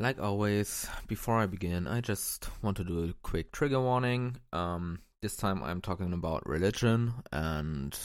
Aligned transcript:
Like 0.00 0.20
always, 0.20 0.88
before 1.08 1.38
I 1.38 1.46
begin, 1.46 1.88
I 1.88 2.00
just 2.00 2.48
want 2.62 2.76
to 2.76 2.84
do 2.84 3.02
a 3.02 3.14
quick 3.24 3.50
trigger 3.50 3.80
warning. 3.80 4.36
Um, 4.52 5.00
this 5.22 5.34
time 5.34 5.60
I'm 5.60 5.80
talking 5.80 6.12
about 6.12 6.48
religion 6.48 7.14
and 7.32 7.98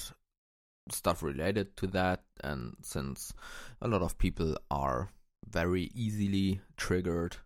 stuff 0.90 1.22
related 1.22 1.78
to 1.78 1.88
that. 1.88 2.24
And 2.44 2.76
since 2.82 3.32
a 3.80 3.88
lot 3.88 4.02
of 4.02 4.18
people 4.18 4.58
are 4.72 5.12
very 5.48 5.92
easily 5.94 6.62
triggered 6.78 7.38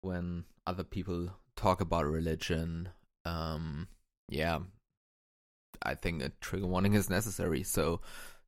when 0.00 0.46
other 0.66 0.82
people 0.82 1.30
talk 1.54 1.80
about 1.80 2.06
religion, 2.06 2.88
um, 3.24 3.86
yeah, 4.28 4.58
I 5.80 5.94
think 5.94 6.24
a 6.24 6.32
trigger 6.40 6.66
warning 6.66 6.94
is 6.94 7.08
necessary. 7.08 7.62
So, 7.62 8.00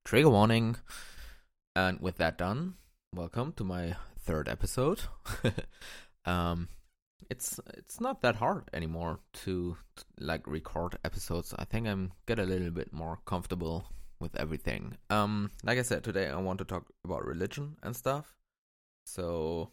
trigger 0.05 0.31
warning. 0.31 0.79
And 1.77 2.01
with 2.01 2.17
that 2.17 2.39
done, 2.39 2.75
welcome 3.15 3.53
to 3.53 3.63
my 3.63 3.95
third 4.23 4.49
episode. 4.49 5.03
um, 6.25 6.69
it's 7.31 7.61
it's 7.75 8.01
not 8.01 8.21
that 8.23 8.37
hard 8.37 8.65
anymore 8.73 9.21
to, 9.33 9.77
to, 9.97 10.05
like 10.19 10.47
record 10.47 10.99
episodes. 11.05 11.55
I 11.59 11.65
think 11.65 11.87
I'm 11.87 12.13
get 12.27 12.39
a 12.39 12.45
little 12.45 12.71
bit 12.71 12.93
more 12.93 13.19
comfortable 13.25 13.87
with 14.21 14.37
everything. 14.37 14.97
Um, 15.11 15.51
like 15.65 15.79
I 15.79 15.83
said 15.83 16.05
today, 16.05 16.29
I 16.29 16.37
want 16.37 16.59
to 16.59 16.65
talk 16.65 16.87
about 17.05 17.25
religion 17.25 17.77
and 17.83 17.95
stuff. 17.97 18.35
So 19.05 19.71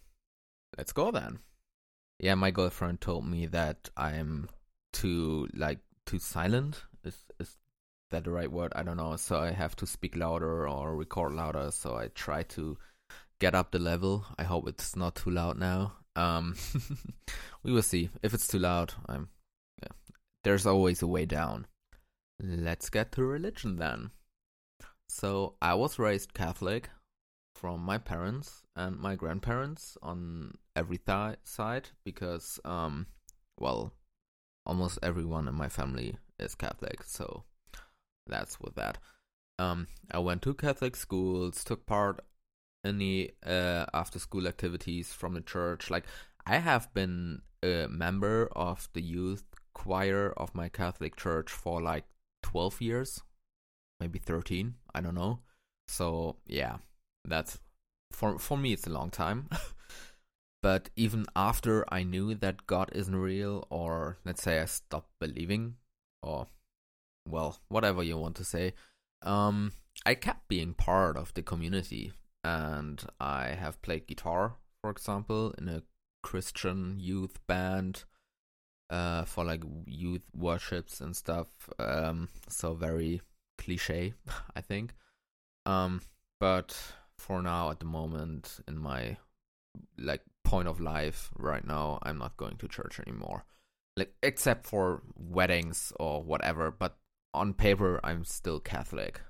let's 0.78 0.92
go 0.92 1.12
then. 1.12 1.40
Yeah, 2.20 2.36
my 2.36 2.52
girlfriend 2.52 3.02
told 3.02 3.26
me 3.26 3.46
that 3.48 3.90
I'm 3.96 4.50
too 4.92 5.48
like 5.54 5.80
too 6.06 6.20
silent. 6.20 6.84
Is 7.04 7.18
is 7.40 7.58
that 8.12 8.24
the 8.24 8.32
right 8.32 8.52
word? 8.52 8.74
I 8.76 8.84
don't 8.84 8.98
know. 8.98 9.16
So 9.16 9.40
I 9.40 9.52
have 9.52 9.76
to 9.78 9.86
speak 9.86 10.16
louder 10.16 10.68
or 10.68 10.96
record 10.96 11.34
louder. 11.34 11.72
So 11.72 11.96
I 11.96 12.08
try 12.08 12.44
to 12.44 12.78
get 13.40 13.56
up 13.56 13.72
the 13.72 13.80
level. 13.80 14.26
I 14.38 14.44
hope 14.44 14.68
it's 14.68 14.96
not 14.96 15.16
too 15.16 15.32
loud 15.32 15.58
now. 15.58 15.94
Um, 16.16 16.56
we 17.64 17.72
will 17.72 17.82
see. 17.82 18.10
If 18.22 18.34
it's 18.34 18.48
too 18.48 18.60
loud, 18.60 18.94
I'm. 19.08 19.30
Yeah. 19.82 19.94
There's 20.44 20.66
always 20.66 21.02
a 21.02 21.08
way 21.08 21.26
down. 21.26 21.68
Let's 22.42 22.90
get 22.90 23.12
to 23.14 23.24
religion 23.24 23.78
then. 23.78 24.12
So 25.10 25.56
I 25.62 25.74
was 25.74 26.00
raised 26.00 26.34
Catholic 26.34 26.90
from 27.56 27.82
my 27.82 27.98
parents 27.98 28.64
and 28.76 28.98
my 28.98 29.16
grandparents 29.16 29.98
on 30.02 30.54
every 30.76 30.98
th- 30.98 31.38
side 31.44 31.90
because, 32.06 32.60
um, 32.64 33.08
well, 33.60 33.92
almost 34.66 35.00
everyone 35.04 35.48
in 35.48 35.56
my 35.56 35.68
family 35.68 36.18
is 36.40 36.56
Catholic. 36.56 37.04
So 37.04 37.44
that's 38.28 38.60
with 38.62 38.76
that. 38.76 39.00
Um, 39.58 39.88
I 40.10 40.20
went 40.20 40.42
to 40.44 40.54
Catholic 40.54 40.96
schools, 40.96 41.64
took 41.66 41.86
part 41.86 42.22
any 42.90 43.32
uh, 43.46 43.86
after 43.94 44.20
school 44.20 44.48
activities 44.48 45.14
from 45.14 45.34
the 45.34 45.42
church. 45.42 45.90
Like 45.90 46.06
I 46.46 46.58
have 46.58 46.94
been 46.94 47.42
a 47.64 47.88
member 47.88 48.50
of 48.54 48.90
the 48.94 49.02
youth 49.02 49.44
choir 49.74 50.34
of 50.36 50.56
my 50.56 50.68
Catholic 50.68 51.16
church 51.16 51.52
for 51.52 51.82
like 51.82 52.06
12 52.44 52.82
years, 52.82 53.22
maybe 54.00 54.20
13, 54.20 54.76
I 54.94 55.02
don't 55.02 55.16
know. 55.16 55.40
So, 55.88 56.38
yeah, 56.46 56.78
that's 57.26 57.60
for 58.12 58.40
for 58.40 58.58
me 58.58 58.74
it's 58.74 58.88
a 58.88 58.92
long 58.92 59.10
time. 59.10 59.50
but 60.62 60.90
even 60.96 61.26
after 61.36 61.86
I 61.94 62.04
knew 62.04 62.36
that 62.36 62.68
God 62.68 62.90
isn't 62.94 63.16
real 63.16 63.66
or 63.70 64.18
let's 64.26 64.44
say 64.44 64.60
I 64.60 64.66
stopped 64.66 65.12
believing 65.20 65.76
or 66.22 66.48
well, 67.28 67.60
whatever 67.70 68.04
you 68.04 68.18
want 68.18 68.36
to 68.38 68.44
say, 68.44 68.74
um 69.22 69.72
I 70.06 70.16
kept 70.16 70.48
being 70.48 70.74
part 70.74 71.18
of 71.18 71.34
the 71.34 71.42
community 71.42 72.14
and 72.44 73.04
I 73.20 73.50
have 73.50 73.82
played 73.82 74.08
guitar, 74.08 74.56
for 74.82 74.90
example, 74.90 75.54
in 75.58 75.68
a 75.68 75.84
Christian 76.24 77.00
youth 77.00 77.40
band 77.48 78.04
uh, 78.90 79.26
for 79.26 79.44
like 79.44 79.64
youth 79.86 80.24
worships 80.36 81.02
and 81.02 81.16
stuff. 81.16 81.48
Um, 81.78 82.30
so 82.48 82.74
very 82.74 83.22
cliche, 83.58 84.14
I 84.56 84.62
think. 84.62 84.94
Um, 85.66 86.02
but 86.40 86.76
for 87.18 87.42
now, 87.42 87.72
at 87.72 87.80
the 87.80 87.86
moment, 87.86 88.60
in 88.68 88.78
my 88.78 89.18
like 89.98 90.22
point 90.44 90.68
of 90.68 90.80
life 90.80 91.30
right 91.38 91.66
now, 91.66 92.00
I'm 92.04 92.18
not 92.18 92.38
going 92.38 92.58
to 92.58 92.68
church 92.68 93.00
anymore. 93.00 93.46
Like 93.98 94.14
except 94.24 94.66
for 94.66 95.04
weddings 95.16 95.92
or 96.00 96.24
whatever, 96.24 96.72
but 96.72 96.98
on 97.34 97.54
paper, 97.54 98.00
I'm 98.04 98.24
still 98.24 98.60
Catholic. 98.60 99.22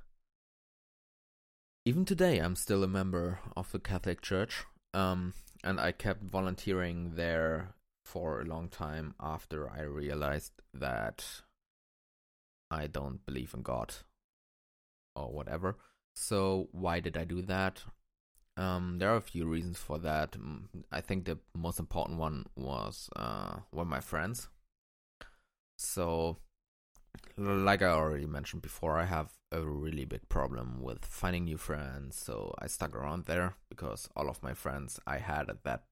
Even 1.89 2.05
today, 2.05 2.37
I'm 2.37 2.55
still 2.55 2.83
a 2.83 2.87
member 2.87 3.39
of 3.57 3.71
the 3.71 3.79
Catholic 3.79 4.21
Church, 4.21 4.63
um, 4.93 5.33
and 5.63 5.79
I 5.79 5.91
kept 5.91 6.21
volunteering 6.21 7.15
there 7.15 7.73
for 8.05 8.39
a 8.39 8.45
long 8.45 8.69
time 8.69 9.15
after 9.19 9.67
I 9.67 9.81
realized 9.81 10.51
that 10.71 11.25
I 12.69 12.85
don't 12.85 13.25
believe 13.25 13.55
in 13.55 13.63
God 13.63 13.95
or 15.15 15.31
whatever. 15.31 15.77
So, 16.13 16.67
why 16.73 16.99
did 16.99 17.17
I 17.17 17.23
do 17.23 17.41
that? 17.41 17.81
Um, 18.55 18.99
there 18.99 19.11
are 19.11 19.17
a 19.17 19.31
few 19.33 19.47
reasons 19.47 19.79
for 19.79 19.97
that. 19.97 20.35
I 20.91 21.01
think 21.01 21.25
the 21.25 21.39
most 21.55 21.79
important 21.79 22.19
one 22.19 22.45
was 22.55 23.09
uh, 23.15 23.61
were 23.71 23.83
my 23.83 23.99
friends. 23.99 24.47
So, 25.75 26.37
like 27.37 27.81
I 27.81 27.87
already 27.87 28.25
mentioned 28.25 28.61
before, 28.61 28.97
I 28.97 29.05
have 29.05 29.31
a 29.51 29.61
really 29.61 30.05
big 30.05 30.27
problem 30.29 30.81
with 30.81 31.05
finding 31.05 31.45
new 31.45 31.57
friends, 31.57 32.17
so 32.17 32.53
I 32.59 32.67
stuck 32.67 32.95
around 32.95 33.25
there 33.25 33.55
because 33.69 34.09
all 34.15 34.29
of 34.29 34.43
my 34.43 34.53
friends 34.53 34.99
I 35.07 35.17
had 35.17 35.49
at 35.49 35.63
that 35.63 35.83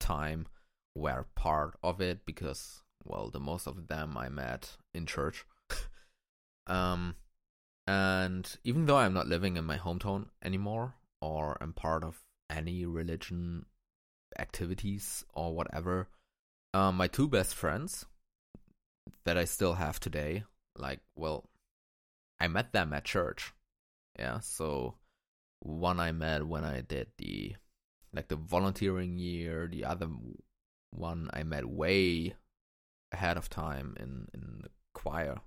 time 0.00 0.46
were 0.94 1.26
part 1.34 1.74
of 1.82 2.00
it 2.00 2.24
because 2.24 2.82
well, 3.04 3.28
the 3.30 3.40
most 3.40 3.66
of 3.66 3.88
them 3.88 4.16
I 4.16 4.28
met 4.28 4.76
in 4.94 5.06
church. 5.06 5.44
um 6.66 7.16
and 7.86 8.56
even 8.64 8.86
though 8.86 8.96
I'm 8.96 9.12
not 9.12 9.26
living 9.26 9.58
in 9.58 9.64
my 9.64 9.76
hometown 9.76 10.28
anymore 10.42 10.94
or 11.20 11.58
am 11.60 11.74
part 11.74 12.02
of 12.02 12.22
any 12.48 12.86
religion 12.86 13.66
activities 14.38 15.24
or 15.34 15.54
whatever, 15.54 16.08
um 16.72 16.96
my 16.96 17.08
two 17.08 17.28
best 17.28 17.54
friends 17.54 18.06
that 19.24 19.36
I 19.36 19.44
still 19.44 19.74
have 19.74 20.00
today 20.00 20.44
like 20.76 21.00
well 21.16 21.48
I 22.40 22.48
met 22.48 22.72
them 22.72 22.92
at 22.92 23.04
church. 23.04 23.52
Yeah, 24.18 24.40
so 24.40 24.96
one 25.60 25.98
I 25.98 26.12
met 26.12 26.46
when 26.46 26.64
I 26.64 26.82
did 26.82 27.08
the 27.18 27.56
like 28.12 28.28
the 28.28 28.36
volunteering 28.36 29.18
year, 29.18 29.68
the 29.70 29.84
other 29.84 30.08
one 30.90 31.30
I 31.32 31.42
met 31.42 31.64
way 31.64 32.34
ahead 33.12 33.36
of 33.36 33.48
time 33.48 33.96
in 33.98 34.28
in 34.34 34.60
the 34.62 34.70
choir. 34.92 35.40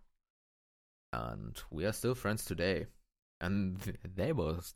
And 1.14 1.58
we 1.72 1.86
are 1.86 1.94
still 1.94 2.16
friends 2.16 2.46
today. 2.46 2.88
And 3.40 3.98
they 4.16 4.32
both 4.32 4.74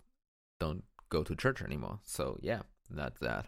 don't 0.60 0.84
go 1.10 1.24
to 1.24 1.36
church 1.36 1.62
anymore. 1.62 2.00
So 2.04 2.38
yeah, 2.42 2.62
that's 2.90 3.20
that. 3.20 3.48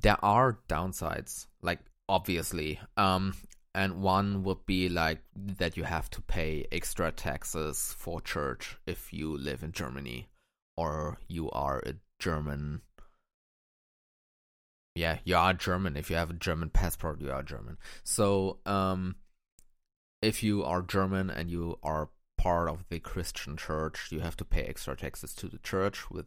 There 0.00 0.22
are 0.22 0.58
downsides, 0.68 1.46
like 1.62 1.80
obviously. 2.08 2.80
Um 2.96 3.34
and 3.76 4.00
one 4.00 4.42
would 4.42 4.64
be 4.64 4.88
like 4.88 5.18
that 5.36 5.76
you 5.76 5.84
have 5.84 6.08
to 6.08 6.22
pay 6.22 6.66
extra 6.72 7.12
taxes 7.12 7.94
for 7.98 8.22
church 8.22 8.78
if 8.86 9.12
you 9.12 9.36
live 9.36 9.62
in 9.62 9.70
Germany 9.70 10.28
or 10.78 11.18
you 11.28 11.50
are 11.50 11.82
a 11.84 11.92
German. 12.18 12.80
Yeah, 14.94 15.18
you 15.24 15.36
are 15.36 15.52
German. 15.52 15.94
If 15.94 16.08
you 16.08 16.16
have 16.16 16.30
a 16.30 16.32
German 16.34 16.70
passport, 16.70 17.20
you 17.20 17.30
are 17.30 17.42
German. 17.42 17.76
So, 18.02 18.60
um, 18.64 19.16
if 20.22 20.42
you 20.42 20.64
are 20.64 20.80
German 20.80 21.28
and 21.28 21.50
you 21.50 21.78
are 21.82 22.08
part 22.38 22.70
of 22.70 22.86
the 22.88 22.98
Christian 22.98 23.58
church, 23.58 24.08
you 24.10 24.20
have 24.20 24.38
to 24.38 24.44
pay 24.46 24.62
extra 24.62 24.96
taxes 24.96 25.34
to 25.34 25.48
the 25.48 25.58
church 25.58 26.10
with 26.10 26.24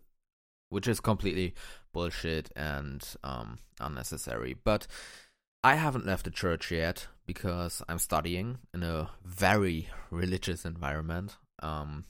which 0.69 0.87
is 0.87 0.99
completely 0.99 1.55
bullshit 1.93 2.51
and 2.55 3.03
um 3.23 3.57
unnecessary. 3.79 4.55
But 4.63 4.85
I 5.63 5.75
haven't 5.75 6.05
left 6.05 6.25
the 6.25 6.31
church 6.31 6.71
yet 6.71 7.07
because 7.29 7.83
I'm 7.87 7.99
studying 7.99 8.57
in 8.73 8.81
a 8.81 9.11
very 9.23 9.87
religious 10.09 10.65
environment. 10.65 11.37
Um, 11.61 12.05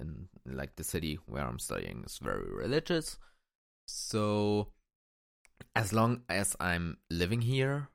in 0.00 0.26
like 0.44 0.74
the 0.74 0.82
city 0.82 1.20
where 1.26 1.44
I'm 1.46 1.60
studying 1.60 2.02
is 2.04 2.18
very 2.18 2.50
religious. 2.50 3.16
So, 3.86 4.72
as 5.76 5.92
long 5.92 6.22
as 6.28 6.56
I'm 6.58 6.98
living 7.08 7.42
here, 7.42 7.90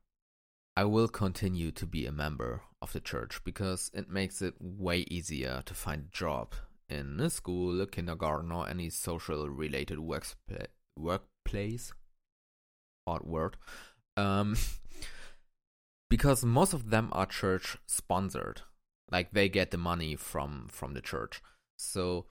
I 0.77 0.85
will 0.85 1.09
continue 1.09 1.71
to 1.71 1.85
be 1.85 2.05
a 2.05 2.11
member 2.13 2.61
of 2.81 2.93
the 2.93 3.01
church 3.01 3.43
because 3.43 3.91
it 3.93 4.09
makes 4.09 4.41
it 4.41 4.53
way 4.61 4.99
easier 5.11 5.63
to 5.65 5.73
find 5.73 6.03
a 6.03 6.17
job 6.17 6.53
in 6.87 7.19
a 7.19 7.29
school, 7.29 7.81
a 7.81 7.85
kindergarten, 7.85 8.49
or 8.49 8.69
any 8.69 8.89
social 8.89 9.49
related 9.49 9.99
workplace. 9.99 11.91
Odd 13.05 13.23
word. 13.23 13.57
Um, 14.15 14.55
because 16.11 16.43
most 16.43 16.73
of 16.73 16.89
them 16.91 17.09
are 17.11 17.25
church 17.25 17.77
sponsored 17.87 18.61
like 19.09 19.31
they 19.31 19.49
get 19.49 19.71
the 19.71 19.77
money 19.77 20.15
from 20.15 20.67
from 20.69 20.93
the 20.93 21.01
church 21.01 21.41
so 21.77 22.25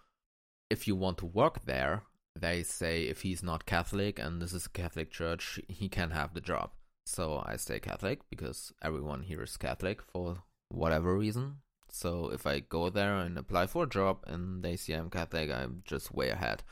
if 0.68 0.86
you 0.86 0.94
want 0.94 1.18
to 1.18 1.26
work 1.26 1.64
there 1.64 2.04
they 2.38 2.62
say 2.62 3.02
if 3.02 3.22
he's 3.22 3.42
not 3.42 3.66
Catholic 3.66 4.18
and 4.18 4.40
this 4.40 4.52
is 4.52 4.66
a 4.66 4.70
Catholic 4.70 5.10
church, 5.10 5.60
he 5.68 5.88
can't 5.88 6.12
have 6.12 6.34
the 6.34 6.40
job. 6.40 6.70
So 7.06 7.42
I 7.44 7.56
stay 7.56 7.80
Catholic 7.80 8.20
because 8.28 8.72
everyone 8.82 9.22
here 9.22 9.42
is 9.42 9.56
Catholic 9.56 10.02
for 10.02 10.42
whatever 10.68 11.16
reason. 11.16 11.56
So 11.90 12.30
if 12.32 12.46
I 12.46 12.60
go 12.60 12.88
there 12.88 13.16
and 13.16 13.36
apply 13.36 13.66
for 13.66 13.84
a 13.84 13.88
job 13.88 14.18
and 14.26 14.62
they 14.62 14.76
see 14.76 14.92
I'm 14.92 15.10
Catholic, 15.10 15.50
I'm 15.50 15.82
just 15.84 16.14
way 16.14 16.28
ahead, 16.28 16.62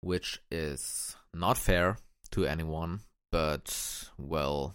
which 0.00 0.42
is 0.50 1.16
not 1.32 1.56
fair 1.56 1.96
to 2.32 2.44
anyone, 2.44 3.00
but 3.32 4.10
well, 4.18 4.74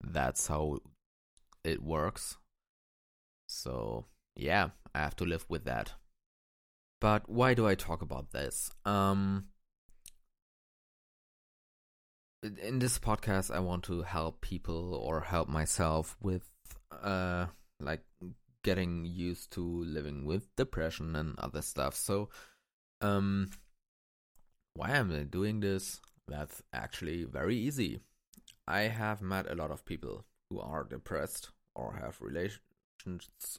that's 0.00 0.46
how 0.46 0.78
it 1.64 1.82
works. 1.82 2.36
So 3.48 4.06
yeah, 4.36 4.70
I 4.94 5.00
have 5.00 5.16
to 5.16 5.24
live 5.24 5.46
with 5.48 5.64
that. 5.64 5.92
But 7.00 7.28
why 7.28 7.54
do 7.54 7.66
I 7.66 7.74
talk 7.74 8.02
about 8.02 8.32
this? 8.32 8.70
Um, 8.84 9.48
in 12.42 12.78
this 12.78 12.98
podcast, 12.98 13.54
I 13.54 13.60
want 13.60 13.84
to 13.84 14.02
help 14.02 14.40
people 14.40 14.94
or 14.94 15.20
help 15.20 15.48
myself 15.48 16.16
with, 16.22 16.48
uh, 16.90 17.46
like 17.80 18.02
getting 18.62 19.04
used 19.04 19.52
to 19.52 19.62
living 19.62 20.24
with 20.24 20.54
depression 20.56 21.16
and 21.16 21.38
other 21.38 21.62
stuff. 21.62 21.94
So, 21.94 22.30
um, 23.00 23.50
why 24.74 24.90
am 24.90 25.12
I 25.12 25.24
doing 25.24 25.60
this? 25.60 26.00
That's 26.28 26.62
actually 26.72 27.24
very 27.24 27.56
easy. 27.56 28.00
I 28.66 28.82
have 28.82 29.22
met 29.22 29.50
a 29.50 29.54
lot 29.54 29.70
of 29.70 29.84
people 29.84 30.24
who 30.50 30.60
are 30.60 30.84
depressed 30.84 31.50
or 31.74 31.94
have 31.94 32.20
relations 32.20 32.60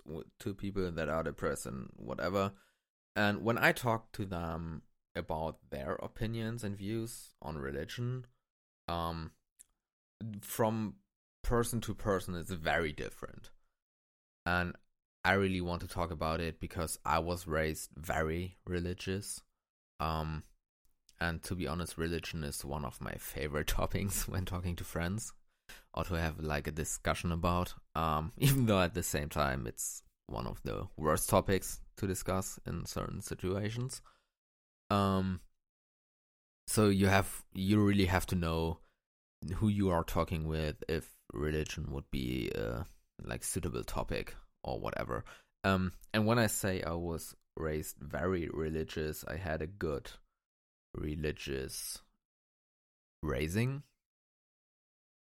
with, 0.06 0.26
to 0.40 0.54
people 0.54 0.92
that 0.92 1.10
are 1.10 1.24
depressed 1.24 1.66
and 1.66 1.90
whatever. 1.96 2.52
And 3.16 3.44
when 3.44 3.58
I 3.58 3.72
talk 3.72 4.12
to 4.14 4.26
them 4.26 4.84
about 5.16 5.58
their 5.70 5.94
opinions 5.96 6.64
and 6.64 6.78
views 6.78 7.34
on 7.42 7.58
religion, 7.58 8.26
um, 8.88 9.32
from 10.42 10.96
person 11.44 11.82
to 11.82 11.94
person, 11.94 12.36
it's 12.36 12.52
very 12.52 12.92
different. 12.92 13.50
And 14.46 14.76
I 15.24 15.34
really 15.34 15.62
want 15.62 15.82
to 15.82 15.88
talk 15.88 16.12
about 16.12 16.40
it 16.40 16.60
because 16.60 17.00
I 17.06 17.20
was 17.20 17.48
raised 17.48 17.92
very 17.98 18.58
religious. 18.66 19.42
Um, 20.00 20.44
and 21.20 21.42
to 21.44 21.56
be 21.56 21.68
honest, 21.68 21.98
religion 21.98 22.44
is 22.44 22.64
one 22.64 22.86
of 22.86 23.02
my 23.02 23.14
favorite 23.16 23.68
topics 23.80 24.28
when 24.28 24.46
talking 24.46 24.76
to 24.76 24.84
friends 24.84 25.34
or 25.94 26.04
to 26.06 26.14
have 26.16 26.40
like 26.40 26.68
a 26.68 26.72
discussion 26.72 27.32
about. 27.32 27.74
Um, 27.96 28.32
even 28.38 28.66
though 28.66 28.82
at 28.82 28.94
the 28.94 29.04
same 29.04 29.30
time 29.30 29.68
it's 29.68 30.04
one 30.28 30.48
of 30.48 30.62
the 30.64 30.88
worst 30.98 31.30
topics 31.30 31.80
to 31.98 32.08
discuss 32.08 32.60
in 32.66 32.86
certain 32.86 33.22
situations. 33.22 34.02
Um, 34.90 35.42
so 36.68 36.90
you 36.90 37.08
have 37.08 37.44
you 37.54 37.80
really 37.80 38.06
have 38.06 38.26
to 38.28 38.36
know 38.36 38.80
who 39.56 39.68
you 39.68 39.90
are 39.90 40.04
talking 40.04 40.48
with 40.48 40.84
if 40.90 41.10
religion 41.34 41.92
would 41.92 42.10
be 42.12 42.52
a 42.56 42.86
like 43.24 43.44
suitable 43.44 43.84
topic 43.84 44.36
or 44.64 44.80
whatever. 44.80 45.24
Um, 45.64 45.94
and 46.14 46.26
when 46.26 46.40
I 46.40 46.48
say 46.48 46.82
I 46.82 46.94
was 46.94 47.36
raised 47.56 47.98
very 48.00 48.50
religious, 48.54 49.26
I 49.28 49.38
had 49.38 49.62
a 49.62 49.68
good 49.68 50.12
religious 50.96 52.00
raising. 53.24 53.84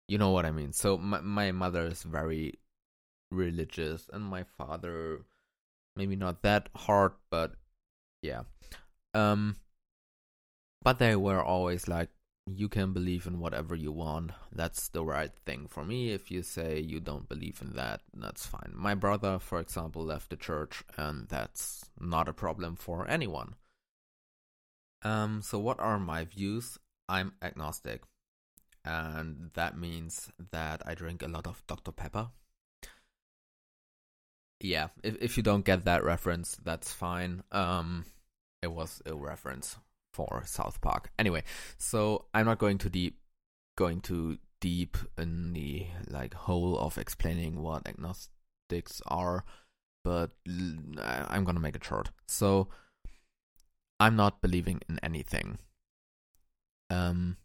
You 0.08 0.18
know 0.18 0.30
what 0.30 0.46
I 0.46 0.50
mean? 0.50 0.72
So 0.72 0.98
my 0.98 1.20
my 1.20 1.52
mother 1.52 1.86
is 1.86 2.02
very 2.02 2.58
religious 3.30 4.08
and 4.12 4.24
my 4.24 4.42
father 4.42 5.24
maybe 5.96 6.16
not 6.16 6.42
that 6.42 6.68
hard, 6.74 7.12
but 7.30 7.52
yeah. 8.22 8.42
Um, 9.14 9.56
but 10.82 10.98
they 10.98 11.16
were 11.16 11.42
always 11.42 11.88
like, 11.88 12.08
you 12.46 12.68
can 12.68 12.92
believe 12.92 13.26
in 13.26 13.38
whatever 13.38 13.74
you 13.74 13.92
want. 13.92 14.32
That's 14.50 14.88
the 14.88 15.04
right 15.04 15.30
thing 15.46 15.66
for 15.68 15.84
me. 15.84 16.10
If 16.10 16.30
you 16.30 16.42
say 16.42 16.80
you 16.80 17.00
don't 17.00 17.28
believe 17.28 17.60
in 17.60 17.74
that, 17.74 18.00
that's 18.14 18.46
fine. 18.46 18.72
My 18.74 18.94
brother, 18.94 19.38
for 19.38 19.60
example, 19.60 20.04
left 20.04 20.30
the 20.30 20.36
church, 20.36 20.82
and 20.96 21.28
that's 21.28 21.84
not 22.00 22.28
a 22.28 22.32
problem 22.32 22.76
for 22.76 23.06
anyone. 23.08 23.54
Um, 25.02 25.42
so 25.42 25.58
what 25.58 25.80
are 25.80 25.98
my 25.98 26.24
views? 26.24 26.78
I'm 27.08 27.32
agnostic, 27.42 28.02
and 28.84 29.50
that 29.54 29.76
means 29.76 30.30
that 30.52 30.82
I 30.86 30.94
drink 30.94 31.22
a 31.22 31.28
lot 31.28 31.46
of 31.46 31.62
Dr. 31.66 31.92
Pepper 31.92 32.30
yeah, 34.60 34.88
if 35.02 35.16
if 35.20 35.36
you 35.36 35.42
don't 35.42 35.64
get 35.64 35.84
that 35.84 36.04
reference, 36.04 36.56
that's 36.62 36.92
fine. 36.92 37.42
Um, 37.50 38.04
it 38.62 38.68
was 38.72 39.02
a 39.06 39.14
reference 39.14 39.76
for 40.12 40.42
South 40.46 40.80
Park. 40.80 41.10
Anyway, 41.18 41.44
so 41.78 42.26
I'm 42.34 42.46
not 42.46 42.58
going 42.58 42.78
too 42.78 42.90
deep, 42.90 43.18
going 43.76 44.00
too 44.00 44.38
deep 44.60 44.98
in 45.16 45.54
the 45.54 45.86
like 46.08 46.34
whole 46.34 46.78
of 46.78 46.98
explaining 46.98 47.62
what 47.62 47.88
agnostics 47.88 49.00
are, 49.06 49.44
but 50.04 50.32
I'm 50.98 51.44
gonna 51.44 51.60
make 51.60 51.76
it 51.76 51.84
short. 51.84 52.10
So 52.28 52.68
I'm 54.00 54.16
not 54.16 54.40
believing 54.40 54.80
in 54.88 54.98
anything. 55.02 55.58
Um, 56.88 57.36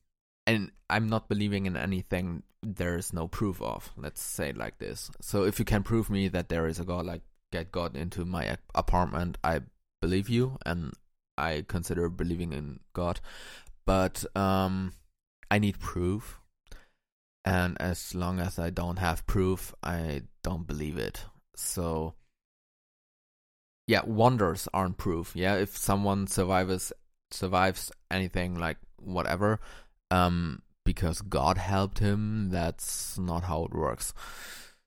and 0.47 0.71
I'm 0.89 1.07
not 1.07 1.27
believing 1.27 1.65
in 1.65 1.75
anything 1.75 2.43
there 2.63 2.97
is 2.97 3.13
no 3.13 3.27
proof 3.27 3.61
of. 3.61 3.91
Let's 3.97 4.21
say 4.21 4.53
like 4.53 4.79
this. 4.79 5.11
So 5.21 5.43
if 5.43 5.59
you 5.59 5.65
can 5.65 5.83
prove 5.83 6.09
me 6.09 6.29
that 6.29 6.49
there 6.49 6.65
is 6.65 6.79
a 6.79 6.85
god, 6.85 7.05
like 7.05 7.21
get 7.51 7.71
God 7.71 7.95
into 7.95 8.25
my 8.25 8.57
apartment, 8.73 9.37
I 9.43 9.61
believe 10.01 10.29
you, 10.29 10.57
and 10.65 10.93
I 11.37 11.65
consider 11.67 12.09
believing 12.09 12.53
in 12.53 12.79
God. 12.93 13.19
But 13.85 14.25
um, 14.35 14.93
I 15.51 15.59
need 15.59 15.79
proof, 15.79 16.39
and 17.43 17.79
as 17.79 18.15
long 18.15 18.39
as 18.39 18.57
I 18.57 18.71
don't 18.71 18.97
have 18.97 19.27
proof, 19.27 19.75
I 19.83 20.23
don't 20.41 20.65
believe 20.65 20.97
it. 20.97 21.25
So 21.55 22.15
yeah, 23.87 24.01
wonders 24.05 24.67
aren't 24.73 24.97
proof. 24.97 25.33
Yeah, 25.35 25.55
if 25.55 25.77
someone 25.77 26.27
survives 26.27 26.91
survives 27.31 27.91
anything 28.09 28.55
like 28.55 28.77
whatever, 28.97 29.59
um, 30.11 30.61
because 30.83 31.21
God 31.21 31.57
helped 31.57 31.99
him. 31.99 32.49
That's 32.49 33.17
not 33.17 33.43
how 33.43 33.65
it 33.65 33.73
works. 33.73 34.13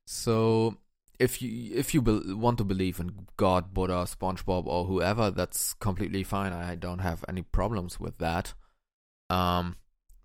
So 0.07 0.79
if 1.19 1.43
you 1.43 1.77
if 1.77 1.95
you 1.95 2.03
be- 2.03 2.33
want 2.35 2.59
to 2.59 2.65
believe 2.65 3.01
in 3.01 3.27
God, 3.37 3.75
Buddha, 3.75 4.07
SpongeBob, 4.09 4.67
or 4.67 4.85
whoever, 4.87 5.31
that's 5.31 5.75
completely 5.75 6.23
fine. 6.23 6.53
I 6.53 6.75
don't 6.75 7.01
have 7.01 7.25
any 7.29 7.43
problems 7.43 8.01
with 8.01 8.19
that. 8.19 8.55
Um, 9.31 9.77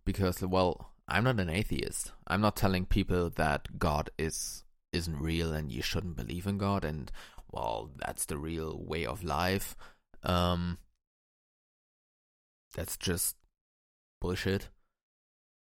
because 0.06 0.42
well, 0.42 0.94
I'm 1.08 1.26
not 1.26 1.40
an 1.40 1.50
atheist. 1.50 2.12
I'm 2.28 2.42
not 2.42 2.56
telling 2.56 2.86
people 2.86 3.30
that 3.32 3.78
God 3.78 4.10
is 4.18 4.64
isn't 4.92 5.20
real 5.20 5.52
and 5.52 5.72
you 5.72 5.82
shouldn't 5.82 6.16
believe 6.16 6.46
in 6.46 6.58
God 6.60 6.86
and 6.86 7.12
well, 7.54 7.92
that's 7.96 8.26
the 8.26 8.38
real 8.38 8.84
way 8.84 9.06
of 9.06 9.24
life. 9.24 9.76
Um, 10.24 10.80
that's 12.76 12.98
just 12.98 13.36
bullshit. 14.20 14.70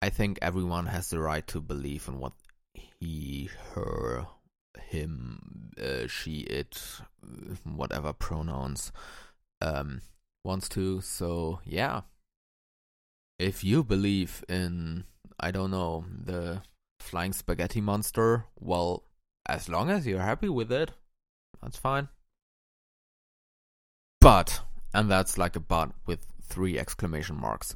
I 0.00 0.10
think 0.10 0.38
everyone 0.40 0.86
has 0.86 1.10
the 1.10 1.18
right 1.18 1.46
to 1.48 1.60
believe 1.60 2.06
in 2.08 2.18
what 2.18 2.32
he, 3.00 3.50
her, 3.74 4.26
him, 4.78 5.72
uh, 5.80 6.06
she, 6.06 6.40
it, 6.40 6.80
whatever 7.64 8.12
pronouns 8.12 8.92
um, 9.60 10.02
wants 10.44 10.68
to. 10.70 11.00
So, 11.00 11.60
yeah. 11.64 12.02
If 13.38 13.64
you 13.64 13.82
believe 13.82 14.44
in, 14.48 15.04
I 15.40 15.50
don't 15.50 15.72
know, 15.72 16.04
the 16.24 16.62
flying 17.00 17.32
spaghetti 17.32 17.80
monster, 17.80 18.46
well, 18.60 19.04
as 19.46 19.68
long 19.68 19.90
as 19.90 20.06
you're 20.06 20.20
happy 20.20 20.48
with 20.48 20.70
it, 20.70 20.92
that's 21.60 21.76
fine. 21.76 22.08
But, 24.20 24.60
and 24.94 25.10
that's 25.10 25.36
like 25.36 25.56
a 25.56 25.60
but 25.60 25.90
with 26.06 26.26
three 26.42 26.78
exclamation 26.78 27.40
marks. 27.40 27.74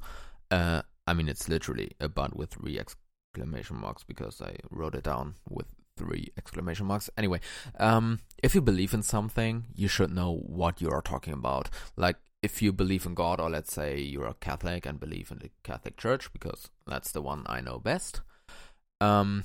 Uh, 0.51 0.83
I 1.07 1.15
mean, 1.15 1.29
it's 1.29 1.49
literally 1.49 1.93
a 2.01 2.09
but 2.09 2.37
with 2.37 2.51
three 2.51 2.79
exclamation 2.79 3.77
marks 3.81 4.05
because 4.05 4.41
I 4.41 4.57
wrote 4.71 4.95
it 4.95 5.05
down 5.05 5.35
with 5.49 5.67
three 5.97 6.33
exclamation 6.37 6.87
marks. 6.87 7.11
Anyway, 7.17 7.41
um, 7.81 8.21
if 8.43 8.55
you 8.55 8.61
believe 8.61 8.95
in 8.95 9.03
something, 9.03 9.65
you 9.75 9.89
should 9.89 10.11
know 10.11 10.37
what 10.47 10.81
you 10.81 10.91
are 10.91 11.03
talking 11.03 11.33
about. 11.33 11.71
Like, 11.97 12.17
if 12.43 12.63
you 12.63 12.73
believe 12.73 13.07
in 13.07 13.15
God, 13.15 13.41
or 13.41 13.51
let's 13.51 13.73
say 13.73 13.99
you're 13.99 14.27
a 14.27 14.35
Catholic 14.35 14.87
and 14.87 15.01
believe 15.01 15.31
in 15.31 15.39
the 15.39 15.51
Catholic 15.65 15.97
Church, 15.97 16.33
because 16.33 16.71
that's 16.87 17.11
the 17.11 17.23
one 17.23 17.45
I 17.47 17.61
know 17.61 17.79
best, 17.79 18.21
um, 19.01 19.45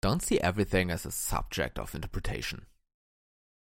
don't 0.00 0.22
see 0.22 0.40
everything 0.40 0.90
as 0.90 1.04
a 1.04 1.10
subject 1.10 1.78
of 1.78 1.94
interpretation. 1.94 2.66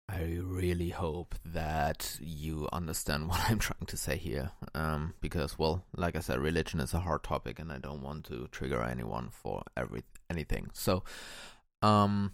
I 0.08 0.38
really 0.42 0.90
hope 0.90 1.34
that 1.44 2.18
you 2.20 2.68
understand 2.72 3.28
what 3.28 3.40
I'm 3.48 3.58
trying 3.58 3.86
to 3.86 3.96
say 3.96 4.16
here. 4.16 4.50
Um, 4.74 5.14
because, 5.20 5.58
well, 5.58 5.84
like 5.96 6.16
I 6.16 6.20
said, 6.20 6.38
religion 6.38 6.80
is 6.80 6.94
a 6.94 7.00
hard 7.00 7.24
topic, 7.24 7.58
and 7.58 7.72
I 7.72 7.78
don't 7.78 8.02
want 8.02 8.24
to 8.26 8.48
trigger 8.50 8.82
anyone 8.82 9.30
for 9.30 9.62
every 9.76 10.02
anything. 10.28 10.70
So, 10.72 11.04
um, 11.80 12.32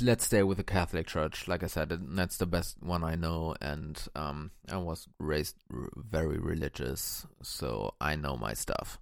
let's 0.00 0.24
stay 0.26 0.42
with 0.42 0.58
the 0.58 0.64
Catholic 0.64 1.06
Church. 1.06 1.48
Like 1.48 1.62
I 1.62 1.66
said, 1.66 1.98
that's 2.16 2.36
the 2.36 2.46
best 2.46 2.82
one 2.82 3.02
I 3.04 3.14
know, 3.14 3.54
and 3.60 4.00
um, 4.14 4.50
I 4.70 4.76
was 4.76 5.08
raised 5.18 5.56
r- 5.72 5.88
very 5.96 6.38
religious, 6.38 7.26
so 7.42 7.94
I 8.00 8.16
know 8.16 8.36
my 8.36 8.54
stuff. 8.54 8.98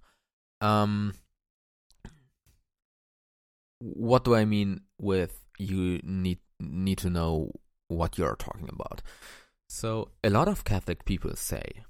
Um, 0.61 1.13
what 3.79 4.23
do 4.23 4.35
I 4.35 4.45
mean 4.45 4.81
with 4.99 5.45
you 5.57 5.99
need 6.03 6.39
need 6.59 6.97
to 6.99 7.09
know 7.09 7.51
what 7.87 8.17
you're 8.17 8.35
talking 8.35 8.69
about? 8.71 9.01
So 9.67 10.09
a 10.23 10.29
lot 10.29 10.47
of 10.47 10.63
Catholic 10.63 11.05
people 11.05 11.35
say 11.35 11.83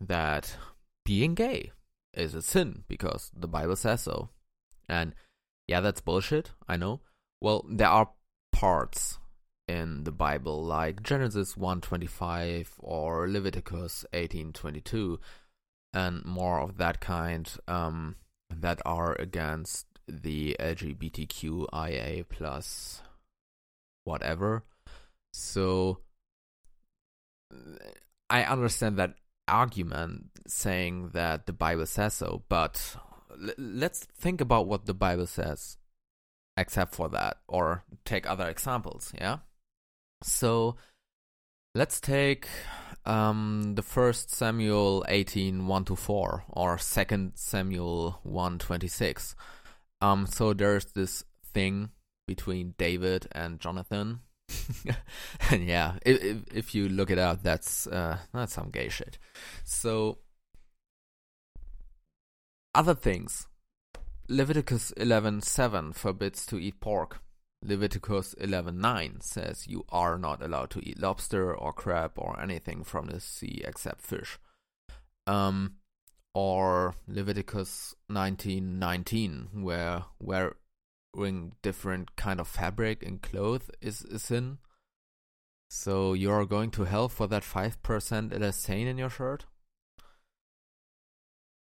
that 0.00 0.56
being 1.04 1.34
gay 1.34 1.72
is 2.14 2.34
a 2.34 2.42
sin 2.42 2.84
because 2.88 3.30
the 3.34 3.48
Bible 3.48 3.76
says 3.76 4.02
so, 4.02 4.30
and 4.88 5.14
yeah, 5.66 5.80
that's 5.80 6.00
bullshit. 6.00 6.52
I 6.68 6.76
know. 6.76 7.00
Well, 7.40 7.64
there 7.68 7.88
are 7.88 8.10
parts 8.52 9.18
in 9.66 10.04
the 10.04 10.12
Bible 10.12 10.62
like 10.62 11.02
Genesis 11.02 11.54
1:25 11.54 12.74
or 12.78 13.28
Leviticus 13.28 14.04
18:22 14.12 15.18
and 15.94 16.24
more 16.24 16.60
of 16.60 16.78
that 16.78 17.00
kind 17.00 17.50
um, 17.68 18.16
that 18.50 18.80
are 18.84 19.14
against 19.20 19.86
the 20.06 20.56
LGBTQIA 20.58 22.28
plus 22.28 23.02
whatever. 24.04 24.64
So 25.32 26.00
I 28.30 28.44
understand 28.44 28.96
that 28.98 29.14
argument 29.48 30.30
saying 30.46 31.10
that 31.12 31.46
the 31.46 31.52
Bible 31.52 31.86
says 31.86 32.14
so, 32.14 32.42
but 32.48 32.96
l- 33.30 33.54
let's 33.58 34.00
think 34.16 34.40
about 34.40 34.66
what 34.66 34.86
the 34.86 34.94
Bible 34.94 35.26
says 35.26 35.76
except 36.56 36.94
for 36.94 37.08
that 37.08 37.38
or 37.48 37.84
take 38.04 38.28
other 38.28 38.48
examples, 38.48 39.12
yeah? 39.18 39.38
So 40.22 40.76
let's 41.74 42.00
take 42.00 42.48
um, 43.04 43.74
the 43.74 43.82
first 43.82 44.30
Samuel 44.30 45.04
18 45.08 45.66
1 45.66 45.84
to 45.86 45.96
4 45.96 46.44
or 46.48 46.78
second 46.78 47.32
Samuel 47.34 48.20
1 48.22 48.58
26. 48.58 49.34
Um, 50.00 50.26
so 50.26 50.52
there's 50.52 50.86
this 50.86 51.24
thing 51.52 51.90
between 52.26 52.74
David 52.78 53.28
and 53.32 53.60
Jonathan. 53.60 54.20
And 55.50 55.64
yeah, 55.68 55.94
if, 56.04 56.42
if 56.52 56.74
you 56.74 56.88
look 56.88 57.10
it 57.10 57.18
up, 57.18 57.42
that's 57.42 57.86
uh, 57.86 58.18
that's 58.32 58.54
some 58.54 58.70
gay 58.70 58.88
shit. 58.88 59.18
So 59.64 60.18
other 62.74 62.94
things 62.94 63.46
Leviticus 64.28 64.92
11:7 64.96 65.94
forbids 65.94 66.46
to 66.46 66.58
eat 66.58 66.80
pork. 66.80 67.20
Leviticus 67.64 68.34
11:9 68.40 69.22
says 69.22 69.66
you 69.66 69.84
are 69.90 70.16
not 70.18 70.42
allowed 70.42 70.70
to 70.70 70.80
eat 70.88 70.98
lobster 70.98 71.54
or 71.54 71.72
crab 71.72 72.12
or 72.16 72.40
anything 72.40 72.82
from 72.82 73.06
the 73.06 73.20
sea 73.20 73.62
except 73.64 74.00
fish. 74.00 74.38
Um, 75.26 75.76
or 76.34 76.94
Leviticus 77.06 77.94
19:19 78.08 79.62
where 79.62 80.56
wearing 81.14 81.52
different 81.62 82.16
kind 82.16 82.40
of 82.40 82.48
fabric 82.48 83.02
and 83.02 83.22
cloth 83.22 83.70
is 83.80 84.02
a 84.02 84.18
sin. 84.18 84.58
So 85.68 86.12
you're 86.12 86.46
going 86.46 86.70
to 86.72 86.84
hell 86.84 87.08
for 87.08 87.26
that 87.28 87.42
5% 87.42 87.80
elastane 87.80 88.86
in 88.86 88.98
your 88.98 89.10
shirt? 89.10 89.46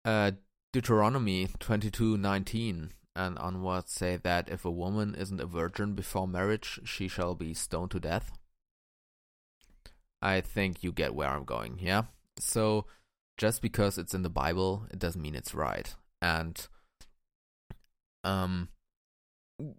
Uh, 0.04 0.32
Deuteronomy 0.74 1.48
22:19 1.60 2.92
and 3.16 3.38
onwards 3.38 3.92
say 3.92 4.18
that 4.18 4.50
if 4.50 4.66
a 4.66 4.72
woman 4.72 5.16
isn't 5.16 5.40
a 5.40 5.46
virgin 5.46 5.94
before 5.94 6.28
marriage, 6.28 6.80
she 6.84 7.08
shall 7.08 7.36
be 7.36 7.54
stoned 7.54 7.92
to 7.92 8.00
death. 8.00 8.32
I 10.22 10.42
think 10.42 10.84
you 10.84 10.92
get 10.92 11.14
where 11.14 11.30
I'm 11.30 11.46
going, 11.46 11.78
yeah? 11.80 12.04
So 12.40 12.86
just 13.38 13.62
because 13.62 13.98
it's 13.98 14.14
in 14.14 14.24
the 14.24 14.30
Bible, 14.30 14.88
it 14.92 15.00
doesn't 15.00 15.22
mean 15.22 15.36
it's 15.36 15.54
right. 15.54 15.94
And 16.22 16.68
um 18.24 18.70